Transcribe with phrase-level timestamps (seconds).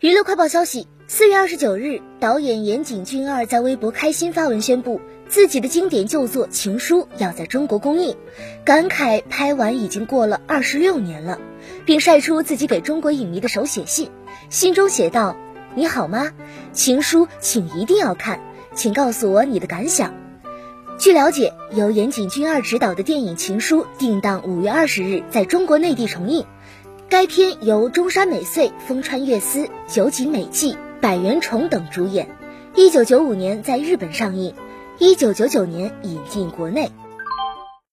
[0.00, 8.16] 娱乐快报消息：四月二十九日，导演岩井俊二在微博开心发文宣布，自己的经典旧作《情书》要在中国公映，
[8.64, 11.40] 感慨拍完已经过了二十六年了，
[11.84, 14.08] 并晒出自己给中国影迷的手写信，
[14.50, 15.36] 信中写道
[15.74, 16.30] ：“你好吗？
[16.72, 18.38] 情书，请一定要看，
[18.76, 20.14] 请告诉我你的感想。”
[20.96, 26.46] 据了解，由岩井俊二执导的电影《情书》定档五月二十日在中国内地重映。
[27.10, 32.28] 该片由中山美穗、风川悦司、酒井美纪、百元崇等主演，
[32.74, 34.54] 一九九五年在日本上映，
[34.98, 36.90] 一九九九年引进国内。